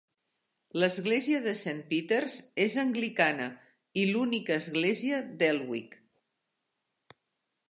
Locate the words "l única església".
4.09-5.25